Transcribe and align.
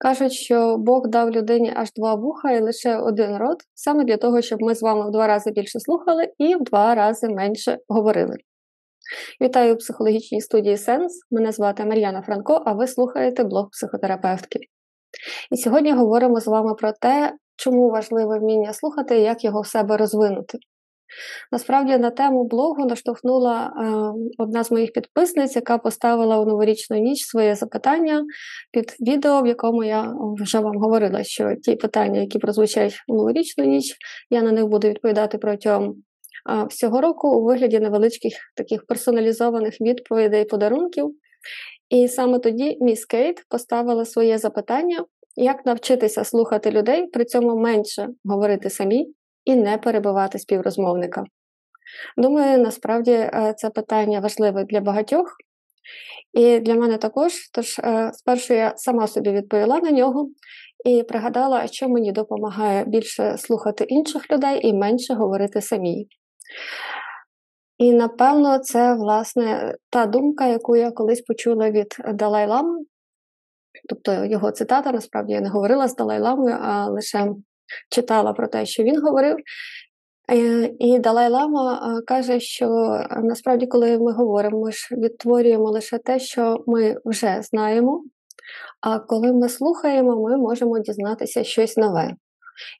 Кажуть, 0.00 0.32
що 0.32 0.76
Бог 0.78 1.08
дав 1.08 1.30
людині 1.30 1.72
аж 1.76 1.92
два 1.96 2.14
вуха 2.14 2.52
і 2.52 2.60
лише 2.60 2.96
один 2.96 3.36
рот, 3.36 3.58
саме 3.74 4.04
для 4.04 4.16
того, 4.16 4.42
щоб 4.42 4.62
ми 4.62 4.74
з 4.74 4.82
вами 4.82 5.08
в 5.08 5.12
два 5.12 5.26
рази 5.26 5.50
більше 5.50 5.80
слухали 5.80 6.28
і 6.38 6.54
в 6.54 6.62
два 6.62 6.94
рази 6.94 7.28
менше 7.28 7.78
говорили. 7.88 8.36
Вітаю 9.40 9.74
у 9.74 9.76
психологічній 9.76 10.40
студії 10.40 10.76
Сенс. 10.76 11.12
Мене 11.30 11.52
звати 11.52 11.84
Мар'яна 11.84 12.22
Франко, 12.22 12.62
а 12.66 12.72
ви 12.72 12.86
слухаєте 12.86 13.44
блог 13.44 13.70
психотерапевтки. 13.70 14.58
І 15.50 15.56
сьогодні 15.56 15.92
говоримо 15.92 16.40
з 16.40 16.46
вами 16.46 16.74
про 16.74 16.92
те, 16.92 17.32
чому 17.56 17.90
важливе 17.90 18.38
вміння 18.38 18.72
слухати 18.72 19.18
і 19.18 19.22
як 19.22 19.44
його 19.44 19.60
в 19.60 19.66
себе 19.66 19.96
розвинути. 19.96 20.58
Насправді 21.52 21.98
на 21.98 22.10
тему 22.10 22.44
блогу 22.44 22.86
наштовхнула 22.86 23.66
е, 23.66 24.42
одна 24.42 24.64
з 24.64 24.70
моїх 24.70 24.92
підписниць, 24.92 25.56
яка 25.56 25.78
поставила 25.78 26.38
у 26.38 26.44
новорічну 26.44 26.96
ніч 26.96 27.24
своє 27.24 27.54
запитання 27.54 28.24
під 28.72 28.96
відео, 29.00 29.42
в 29.42 29.46
якому 29.46 29.84
я 29.84 30.14
вже 30.40 30.58
вам 30.58 30.76
говорила, 30.76 31.24
що 31.24 31.54
ті 31.62 31.76
питання, 31.76 32.20
які 32.20 32.38
прозвучать 32.38 32.94
у 33.08 33.14
новорічну 33.14 33.64
ніч, 33.64 33.96
я 34.30 34.42
на 34.42 34.52
них 34.52 34.66
буду 34.66 34.88
відповідати 34.88 35.38
протягом 35.38 35.90
е, 35.90 36.64
всього 36.70 37.00
року 37.00 37.28
у 37.28 37.44
вигляді 37.44 37.80
невеличких 37.80 38.32
таких 38.56 38.86
персоналізованих 38.86 39.80
відповідей 39.80 40.44
подарунків. 40.44 41.14
І 41.90 42.08
саме 42.08 42.38
тоді 42.38 42.78
міс 42.80 43.04
Кейт 43.04 43.44
поставила 43.48 44.04
своє 44.04 44.38
запитання, 44.38 45.04
як 45.36 45.66
навчитися 45.66 46.24
слухати 46.24 46.70
людей, 46.70 47.06
при 47.06 47.24
цьому 47.24 47.56
менше 47.56 48.08
говорити 48.24 48.70
самі 48.70 49.06
і 49.48 49.56
не 49.56 49.78
перебивати 49.78 50.38
співрозмовника. 50.38 51.24
Думаю, 52.16 52.58
насправді 52.58 53.10
е, 53.12 53.54
це 53.56 53.70
питання 53.70 54.20
важливе 54.20 54.64
для 54.64 54.80
багатьох, 54.80 55.36
і 56.32 56.58
для 56.58 56.74
мене 56.74 56.98
також. 56.98 57.32
Тож, 57.52 57.78
е, 57.78 58.10
спершу 58.14 58.54
я 58.54 58.72
сама 58.76 59.06
собі 59.06 59.30
відповіла 59.30 59.78
на 59.78 59.90
нього 59.90 60.28
і 60.84 61.02
пригадала, 61.02 61.66
що 61.66 61.88
мені 61.88 62.12
допомагає 62.12 62.84
більше 62.84 63.38
слухати 63.38 63.84
інших 63.84 64.30
людей 64.30 64.66
і 64.68 64.74
менше 64.74 65.14
говорити 65.14 65.60
самій. 65.60 66.06
І 67.78 67.92
напевно, 67.92 68.58
це 68.58 68.94
власне 68.94 69.74
та 69.90 70.06
думка, 70.06 70.46
яку 70.46 70.76
я 70.76 70.90
колись 70.90 71.20
почула 71.20 71.70
від 71.70 71.96
Далай-Лами, 72.14 72.78
тобто 73.88 74.24
його 74.24 74.50
цитата, 74.50 74.92
насправді 74.92 75.32
я 75.32 75.40
не 75.40 75.48
говорила 75.48 75.88
з 75.88 75.96
Далай-Ламою, 75.96 76.56
а 76.60 76.86
лише 76.86 77.34
читала 77.90 78.32
про 78.32 78.48
те, 78.48 78.66
що 78.66 78.82
він 78.82 79.02
говорив. 79.02 79.36
Е, 80.32 80.70
і 80.78 80.98
Далай 80.98 81.30
Лама 81.30 81.96
е, 81.98 82.02
каже, 82.02 82.40
що 82.40 82.66
е, 82.66 83.20
насправді, 83.22 83.66
коли 83.66 83.98
ми 83.98 84.12
говоримо, 84.12 84.60
ми 84.60 84.72
ж 84.72 84.88
відтворюємо 84.96 85.70
лише 85.70 85.98
те, 85.98 86.18
що 86.18 86.64
ми 86.66 86.96
вже 87.04 87.38
знаємо. 87.42 88.04
А 88.80 88.98
коли 88.98 89.32
ми 89.32 89.48
слухаємо, 89.48 90.22
ми 90.22 90.36
можемо 90.36 90.78
дізнатися 90.78 91.44
щось 91.44 91.76
нове. 91.76 92.14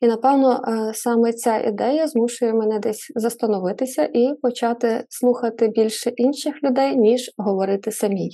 І, 0.01 0.07
напевно, 0.07 0.61
саме 0.95 1.33
ця 1.33 1.59
ідея 1.59 2.07
змушує 2.07 2.53
мене 2.53 2.79
десь 2.79 3.13
застановитися 3.15 4.11
і 4.15 4.35
почати 4.43 5.05
слухати 5.09 5.69
більше 5.69 6.11
інших 6.11 6.55
людей, 6.63 6.97
ніж 6.97 7.31
говорити 7.37 7.93
самій. 7.93 8.31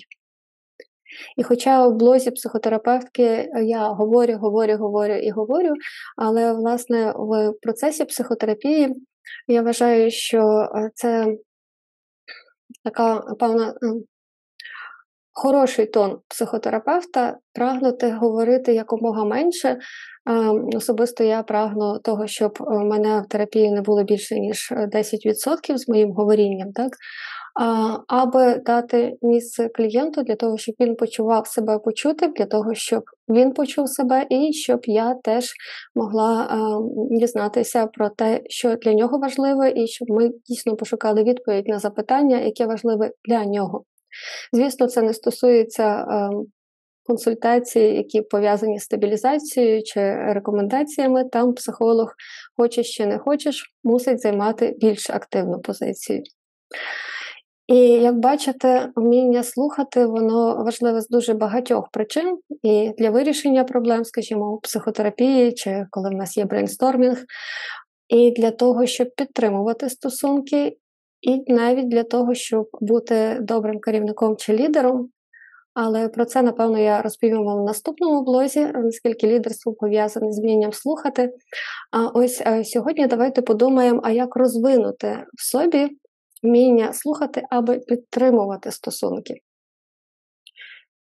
І 1.36 1.42
хоча 1.42 1.86
в 1.86 1.94
блозі 1.94 2.30
психотерапевтки 2.30 3.50
я 3.62 3.88
говорю, 3.88 4.36
говорю, 4.36 4.76
говорю 4.76 5.14
і 5.14 5.30
говорю, 5.30 5.74
але 6.16 6.52
власне 6.52 7.12
в 7.16 7.52
процесі 7.62 8.04
психотерапії 8.04 8.94
я 9.48 9.62
вважаю, 9.62 10.10
що 10.10 10.68
е, 10.74 10.90
це 10.94 11.26
така 12.84 13.20
певна 13.38 13.74
хороший 15.34 15.86
тон 15.86 16.18
психотерапевта 16.28 17.38
прагнути 17.52 18.10
говорити 18.10 18.74
якомога 18.74 19.24
менше. 19.24 19.78
Особисто 20.74 21.24
я 21.24 21.42
прагну 21.42 21.98
того, 21.98 22.26
щоб 22.26 22.58
мене 22.68 23.20
в 23.20 23.28
терапії 23.28 23.70
не 23.70 23.80
було 23.80 24.04
більше 24.04 24.40
ніж 24.40 24.72
10% 24.72 25.78
з 25.78 25.88
моїм 25.88 26.12
говорінням. 26.12 26.72
так? 26.72 26.92
Аби 28.08 28.62
дати 28.66 29.16
місце 29.22 29.68
клієнту 29.68 30.22
для 30.22 30.36
того, 30.36 30.58
щоб 30.58 30.74
він 30.80 30.96
почував 30.96 31.46
себе 31.46 31.78
почути, 31.78 32.28
для 32.28 32.46
того, 32.46 32.74
щоб 32.74 33.02
він 33.28 33.52
почув 33.52 33.88
себе, 33.88 34.26
і 34.30 34.52
щоб 34.52 34.80
я 34.84 35.14
теж 35.14 35.52
могла 35.94 36.48
дізнатися 37.10 37.86
про 37.86 38.08
те, 38.08 38.40
що 38.46 38.74
для 38.74 38.94
нього 38.94 39.18
важливо, 39.18 39.64
і 39.64 39.86
щоб 39.86 40.10
ми 40.10 40.30
дійсно 40.48 40.76
пошукали 40.76 41.22
відповідь 41.22 41.68
на 41.68 41.78
запитання, 41.78 42.38
яке 42.38 42.66
важливе 42.66 43.10
для 43.28 43.44
нього. 43.44 43.84
Звісно, 44.52 44.86
це 44.86 45.02
не 45.02 45.12
стосується. 45.12 46.06
Консультації, 47.06 47.96
які 47.96 48.22
пов'язані 48.22 48.78
з 48.78 48.82
стабілізацією 48.82 49.82
чи 49.82 50.00
рекомендаціями, 50.14 51.24
там 51.24 51.54
психолог, 51.54 52.12
хочеш 52.56 52.96
чи 52.96 53.06
не 53.06 53.18
хочеш, 53.18 53.74
мусить 53.82 54.20
займати 54.20 54.74
більш 54.80 55.10
активну 55.10 55.60
позицію. 55.60 56.22
І 57.66 57.76
як 57.78 58.18
бачите, 58.18 58.92
вміння 58.96 59.42
слухати, 59.42 60.06
воно 60.06 60.64
важливе 60.64 61.00
з 61.00 61.08
дуже 61.08 61.34
багатьох 61.34 61.88
причин, 61.92 62.38
і 62.62 62.92
для 62.98 63.10
вирішення 63.10 63.64
проблем, 63.64 64.04
скажімо, 64.04 64.52
у 64.52 64.60
психотерапії, 64.60 65.52
чи 65.52 65.86
коли 65.90 66.08
в 66.08 66.12
нас 66.12 66.36
є 66.36 66.44
брейнстормінг, 66.44 67.24
і 68.08 68.30
для 68.30 68.50
того, 68.50 68.86
щоб 68.86 69.08
підтримувати 69.16 69.90
стосунки, 69.90 70.76
і 71.20 71.52
навіть 71.52 71.88
для 71.88 72.02
того, 72.02 72.34
щоб 72.34 72.68
бути 72.80 73.38
добрим 73.40 73.80
керівником 73.80 74.36
чи 74.36 74.56
лідером. 74.56 75.08
Але 75.74 76.08
про 76.08 76.24
це, 76.24 76.42
напевно, 76.42 76.78
я 76.78 77.02
розповім 77.02 77.44
вам 77.44 77.62
в 77.62 77.64
наступному 77.64 78.22
блозі, 78.22 78.66
наскільки 78.74 79.26
лідерство 79.26 79.72
пов'язане 79.72 80.32
з 80.32 80.40
вмінням 80.40 80.72
слухати. 80.72 81.30
А 81.92 82.06
ось 82.06 82.42
е, 82.46 82.64
сьогодні 82.64 83.06
давайте 83.06 83.42
подумаємо, 83.42 84.00
а 84.04 84.10
як 84.10 84.36
розвинути 84.36 85.24
в 85.38 85.44
собі 85.50 85.88
вміння 86.44 86.92
слухати, 86.92 87.42
аби 87.50 87.78
підтримувати 87.78 88.70
стосунки. 88.70 89.34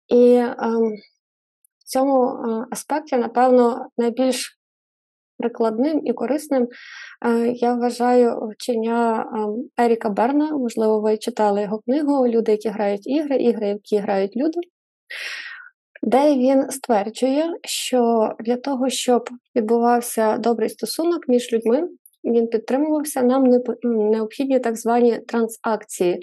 І 0.09 0.35
е, 0.35 0.55
в 1.79 1.85
цьому 1.85 2.29
е, 2.29 2.67
аспекті, 2.71 3.17
напевно, 3.17 3.89
найбільш 3.99 4.59
прикладним 5.39 6.01
і 6.05 6.13
корисним 6.13 6.69
е, 7.27 7.49
я 7.49 7.75
вважаю 7.75 8.49
вчення 8.49 9.27
е, 9.79 9.83
Еріка 9.85 10.09
Берна, 10.09 10.51
можливо, 10.53 11.01
ви 11.01 11.19
читали 11.19 11.63
його 11.63 11.79
книгу 11.79 12.29
Люди, 12.29 12.53
які 12.53 12.69
грають 12.69 13.07
ігри, 13.07 13.37
ігри, 13.37 13.69
які 13.69 13.97
грають 13.97 14.37
люди. 14.37 14.61
Де 16.03 16.35
він 16.35 16.71
стверджує, 16.71 17.55
що 17.65 18.33
для 18.41 18.57
того, 18.57 18.89
щоб 18.89 19.31
відбувався 19.57 20.39
добрий 20.39 20.69
стосунок 20.69 21.29
між 21.29 21.53
людьми, 21.53 21.89
він 22.25 22.47
підтримувався, 22.47 23.23
нам 23.23 23.45
необхідні 23.85 24.61
так 24.61 24.77
звані 24.77 25.19
трансакції, 25.19 26.21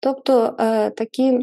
тобто 0.00 0.56
е, 0.60 0.90
такі 0.90 1.38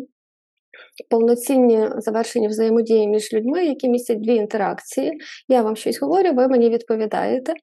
повноцінні 1.09 1.89
завершені 1.97 2.47
взаємодії 2.47 3.07
між 3.07 3.33
людьми, 3.33 3.65
які 3.65 3.89
містять 3.89 4.21
дві 4.21 4.35
інтеракції. 4.35 5.11
Я 5.47 5.61
вам 5.61 5.75
щось 5.75 6.01
говорю, 6.01 6.33
ви 6.33 6.47
мені 6.47 6.69
відповідаєте, 6.69 7.53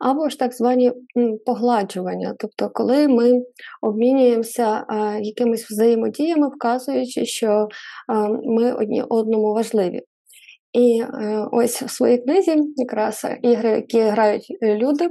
або 0.00 0.28
ж 0.28 0.38
так 0.38 0.54
звані 0.54 0.92
погладжування, 1.46 2.34
тобто, 2.38 2.70
коли 2.74 3.08
ми 3.08 3.42
обмінюємося 3.82 4.84
е, 4.90 5.20
якимись 5.20 5.70
взаємодіями, 5.70 6.48
вказуючи, 6.48 7.24
що 7.24 7.48
е, 7.48 7.68
ми 8.44 8.72
одні 8.72 9.02
одному 9.02 9.54
важливі. 9.54 10.00
І 10.72 11.02
ось 11.52 11.82
в 11.82 11.90
своїй 11.90 12.18
книзі 12.18 12.56
якраз 12.76 13.26
ігри, 13.42 13.70
які 13.70 14.00
грають 14.00 14.46
люди, 14.62 15.08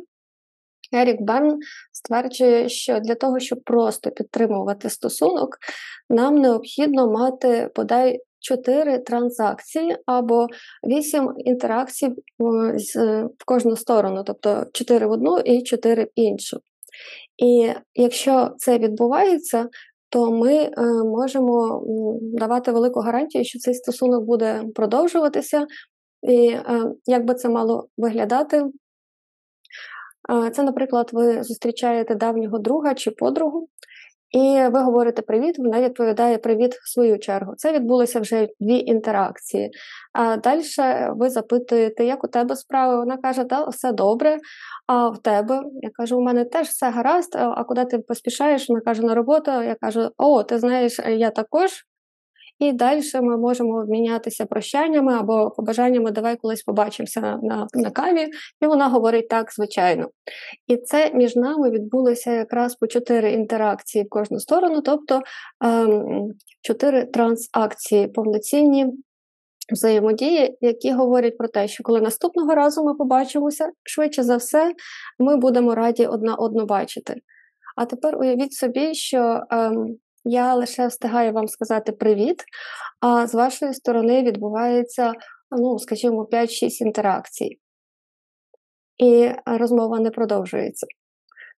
Ерік 0.93 1.21
Берн 1.21 1.59
стверджує, 1.91 2.69
що 2.69 2.99
для 2.99 3.15
того, 3.15 3.39
щоб 3.39 3.63
просто 3.63 4.11
підтримувати 4.11 4.89
стосунок, 4.89 5.57
нам 6.09 6.35
необхідно 6.35 7.11
мати 7.11 7.69
подай 7.75 8.21
чотири 8.39 8.99
транзакції 8.99 9.97
або 10.05 10.47
вісім 10.83 11.33
інтеракцій 11.37 12.09
в 12.39 13.45
кожну 13.45 13.75
сторону, 13.75 14.23
тобто 14.25 14.65
чотири 14.73 15.07
в 15.07 15.11
одну 15.11 15.37
і 15.37 15.61
чотири 15.61 16.03
в 16.03 16.09
іншу. 16.15 16.59
І 17.37 17.71
якщо 17.95 18.51
це 18.57 18.77
відбувається, 18.77 19.69
то 20.09 20.31
ми 20.31 20.53
е, 20.53 20.71
можемо 21.03 21.83
давати 22.19 22.71
велику 22.71 22.99
гарантію, 22.99 23.45
що 23.45 23.59
цей 23.59 23.73
стосунок 23.73 24.23
буде 24.23 24.63
продовжуватися. 24.75 25.67
І 26.21 26.47
е, 26.47 26.63
як 27.05 27.25
би 27.25 27.33
це 27.33 27.49
мало 27.49 27.87
виглядати, 27.97 28.65
це, 30.53 30.63
наприклад, 30.63 31.09
ви 31.13 31.43
зустрічаєте 31.43 32.15
давнього 32.15 32.59
друга 32.59 32.93
чи 32.93 33.11
подругу, 33.11 33.69
і 34.31 34.67
ви 34.71 34.79
говорите 34.79 35.21
привіт, 35.21 35.59
вона 35.59 35.81
відповідає 35.81 36.37
привіт 36.37 36.75
в 36.75 36.89
свою 36.93 37.19
чергу. 37.19 37.53
Це 37.57 37.73
відбулося 37.73 38.19
вже 38.19 38.47
дві 38.59 38.79
інтеракції. 38.79 39.71
А 40.13 40.37
далі 40.37 40.61
ви 41.15 41.29
запитуєте, 41.29 42.05
як 42.05 42.23
у 42.23 42.27
тебе 42.27 42.55
справи? 42.55 42.97
Вона 42.97 43.17
каже, 43.17 43.43
да, 43.43 43.65
все 43.65 43.91
добре. 43.91 44.37
А 44.87 45.09
в 45.09 45.21
тебе? 45.21 45.61
Я 45.81 45.89
кажу, 45.93 46.17
у 46.17 46.21
мене 46.21 46.45
теж 46.45 46.67
все 46.67 46.89
гаразд. 46.89 47.35
А 47.35 47.63
куди 47.63 47.85
ти 47.85 47.99
поспішаєш? 47.99 48.69
Вона 48.69 48.81
каже, 48.81 49.01
на 49.01 49.15
роботу. 49.15 49.51
Я 49.51 49.75
кажу, 49.81 50.09
о, 50.17 50.43
ти 50.43 50.59
знаєш, 50.59 50.99
я 51.07 51.29
також. 51.29 51.86
І 52.59 52.73
далі 52.73 53.01
ми 53.13 53.37
можемо 53.37 53.73
обмінятися 53.73 54.45
прощаннями 54.45 55.13
або 55.13 55.51
побажаннями 55.51 56.11
Давай 56.11 56.35
колись 56.35 56.63
побачимося 56.63 57.21
на, 57.21 57.37
на, 57.37 57.67
на 57.73 57.91
каві. 57.91 58.27
І 58.61 58.67
вона 58.67 58.89
говорить 58.89 59.27
так, 59.27 59.53
звичайно. 59.53 60.09
І 60.67 60.77
це 60.77 61.11
між 61.13 61.35
нами 61.35 61.69
відбулося 61.69 62.31
якраз 62.31 62.75
по 62.75 62.87
чотири 62.87 63.31
інтеракції 63.31 64.03
в 64.03 64.09
кожну 64.09 64.39
сторону, 64.39 64.81
тобто 64.81 65.21
ем, 65.63 66.31
чотири 66.61 67.05
трансакції 67.05 68.07
повноцінні 68.07 68.87
взаємодії, 69.71 70.57
які 70.61 70.91
говорять 70.91 71.37
про 71.37 71.47
те, 71.47 71.67
що 71.67 71.83
коли 71.83 72.01
наступного 72.01 72.55
разу 72.55 72.83
ми 72.83 72.95
побачимося, 72.95 73.69
швидше 73.83 74.23
за 74.23 74.37
все, 74.37 74.73
ми 75.19 75.37
будемо 75.37 75.75
раді 75.75 76.05
одна 76.05 76.35
одну 76.35 76.65
бачити. 76.65 77.15
А 77.75 77.85
тепер 77.85 78.17
уявіть 78.17 78.53
собі, 78.53 78.93
що 78.93 79.41
ем, 79.49 79.97
я 80.27 80.53
лише 80.53 80.87
встигаю 80.87 81.33
вам 81.33 81.47
сказати 81.47 81.91
привіт, 81.91 82.43
а 82.99 83.27
з 83.27 83.33
вашої 83.33 83.73
сторони 83.73 84.23
відбувається, 84.23 85.13
ну, 85.51 85.79
скажімо, 85.79 86.23
5-6 86.31 86.81
інтеракцій. 86.81 87.59
І 88.97 89.31
розмова 89.45 89.99
не 89.99 90.09
продовжується. 90.09 90.87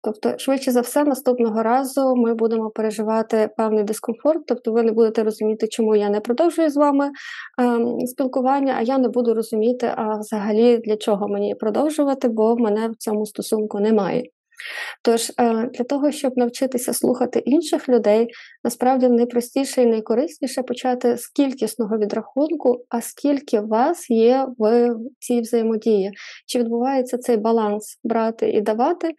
Тобто, 0.03 0.39
швидше 0.39 0.71
за 0.71 0.81
все, 0.81 1.05
наступного 1.05 1.63
разу 1.63 2.17
ми 2.17 2.35
будемо 2.35 2.71
переживати 2.71 3.51
певний 3.57 3.85
дискомфорт, 3.85 4.47
тобто 4.47 4.73
ви 4.73 4.83
не 4.83 4.93
будете 4.93 5.23
розуміти, 5.25 5.69
чому 5.69 5.97
я 5.97 6.11
не 6.11 6.21
продовжую 6.21 6.71
з 6.71 6.77
вами 6.77 7.11
ем, 7.59 8.07
спілкування, 8.07 8.75
а 8.79 8.83
я 8.83 8.99
не 8.99 9.09
буду 9.09 9.35
розуміти, 9.35 9.93
а 9.97 10.19
взагалі 10.19 10.79
для 10.79 10.97
чого 10.97 11.29
мені 11.29 11.55
продовжувати, 11.55 12.29
бо 12.29 12.57
мене 12.57 12.89
в 12.89 12.97
цьому 12.97 13.27
стосунку 13.27 13.81
немає. 13.81 14.25
Тож 15.03 15.31
е, 15.31 15.35
для 15.75 15.85
того, 15.85 16.13
щоб 16.13 16.33
навчитися 16.37 16.93
слухати 16.93 17.39
інших 17.39 17.89
людей, 17.89 18.29
насправді 18.65 19.09
найпростіше 19.09 19.83
і 19.83 19.87
найкорисніше 19.87 20.63
почати 20.63 21.17
з 21.17 21.29
кількісного 21.29 21.99
відрахунку, 21.99 22.85
а 22.89 23.01
скільки 23.01 23.61
вас 23.61 24.11
є 24.11 24.47
в 24.59 24.91
цій 25.19 25.41
взаємодії, 25.41 26.13
чи 26.47 26.59
відбувається 26.59 27.19
цей 27.19 27.37
баланс 27.37 28.01
брати 28.05 28.51
і 28.51 28.61
давати, 28.61 29.11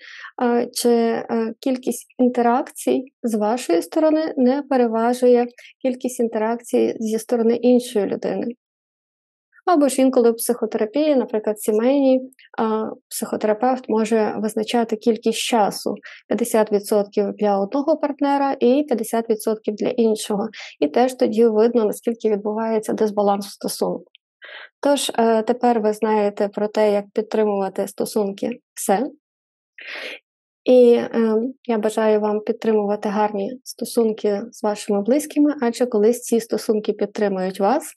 чи 0.73 0.89
е, 0.89 1.53
кількість 1.59 2.05
інтеракцій 2.17 3.03
з 3.23 3.35
вашої 3.35 3.81
сторони 3.81 4.33
не 4.37 4.61
переважує 4.61 5.47
кількість 5.81 6.19
інтеракцій 6.19 6.95
зі 6.99 7.19
сторони 7.19 7.55
іншої 7.55 8.05
людини. 8.05 8.45
Або 9.69 9.87
ж 9.87 10.01
інколи 10.01 10.31
в 10.31 10.35
психотерапії, 10.35 11.15
наприклад, 11.15 11.59
сімейній 11.61 12.21
психотерапевт 13.09 13.89
може 13.89 14.35
визначати 14.37 14.95
кількість 14.95 15.39
часу 15.39 15.95
50% 16.29 17.33
для 17.33 17.59
одного 17.59 17.97
партнера 17.97 18.55
і 18.59 18.87
50% 18.91 19.55
для 19.67 19.89
іншого. 19.89 20.49
І 20.79 20.87
теж 20.87 21.13
тоді 21.13 21.45
видно, 21.45 21.85
наскільки 21.85 22.29
відбувається 22.29 22.93
дисбаланс 22.93 23.47
в 23.47 23.51
стосунку. 23.51 24.05
Тож, 24.81 25.11
е, 25.17 25.41
тепер 25.41 25.79
ви 25.79 25.93
знаєте 25.93 26.47
про 26.47 26.67
те, 26.67 26.91
як 26.91 27.05
підтримувати 27.13 27.87
стосунки 27.87 28.59
все. 28.73 29.09
І 30.69 30.93
е, 30.93 31.09
я 31.65 31.77
бажаю 31.77 32.19
вам 32.19 32.39
підтримувати 32.39 33.09
гарні 33.09 33.59
стосунки 33.63 34.41
з 34.51 34.63
вашими 34.63 35.01
близькими, 35.01 35.53
адже 35.61 35.85
колись 35.85 36.21
ці 36.21 36.39
стосунки 36.39 36.93
підтримують 36.93 37.59
вас. 37.59 37.93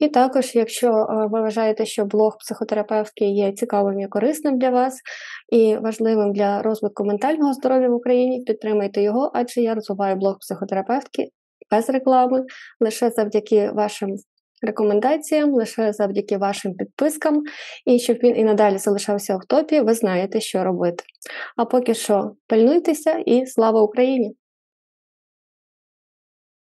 І 0.00 0.08
також, 0.08 0.54
якщо 0.54 0.88
е, 0.88 1.26
ви 1.30 1.40
вважаєте, 1.40 1.86
що 1.86 2.04
блог 2.04 2.36
психотерапевтки 2.38 3.24
є 3.24 3.52
цікавим 3.52 4.00
і 4.00 4.06
корисним 4.06 4.58
для 4.58 4.70
вас 4.70 5.00
і 5.52 5.76
важливим 5.76 6.32
для 6.32 6.62
розвитку 6.62 7.04
ментального 7.04 7.52
здоров'я 7.52 7.88
в 7.88 7.94
Україні, 7.94 8.44
підтримайте 8.46 9.02
його, 9.02 9.30
адже 9.34 9.60
я 9.60 9.74
розвиваю 9.74 10.16
блог 10.16 10.38
психотерапевтки 10.38 11.28
без 11.70 11.88
реклами, 11.88 12.44
лише 12.80 13.10
завдяки 13.10 13.70
вашим 13.70 14.16
рекомендаціям 14.64 15.54
лише 15.54 15.92
завдяки 15.92 16.36
вашим 16.36 16.74
підпискам, 16.74 17.42
і 17.86 17.98
щоб 17.98 18.16
він 18.16 18.36
і 18.36 18.44
надалі 18.44 18.78
залишався 18.78 19.36
в 19.36 19.44
топі, 19.48 19.80
ви 19.80 19.94
знаєте, 19.94 20.40
що 20.40 20.64
робити. 20.64 21.04
А 21.56 21.64
поки 21.64 21.94
що 21.94 22.30
пильнуйтеся 22.46 23.12
і 23.26 23.46
слава 23.46 23.82
Україні! 23.82 24.34